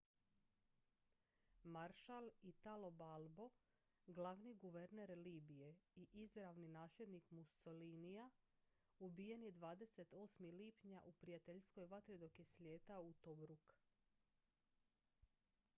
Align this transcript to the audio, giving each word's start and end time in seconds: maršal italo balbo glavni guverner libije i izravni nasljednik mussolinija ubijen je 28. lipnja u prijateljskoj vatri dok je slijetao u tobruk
maršal 1.75 2.29
italo 2.51 2.89
balbo 3.01 3.45
glavni 4.21 4.53
guverner 4.63 5.13
libije 5.17 5.69
i 5.95 6.07
izravni 6.23 6.67
nasljednik 6.77 7.29
mussolinija 7.31 8.29
ubijen 8.99 9.43
je 9.43 9.51
28. 9.53 10.51
lipnja 10.63 11.01
u 11.05 11.13
prijateljskoj 11.13 11.85
vatri 11.85 12.17
dok 12.17 12.39
je 12.39 12.45
slijetao 12.57 13.01
u 13.03 13.13
tobruk 13.13 13.73